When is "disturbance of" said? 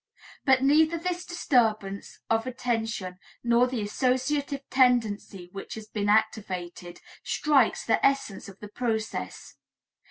1.27-2.47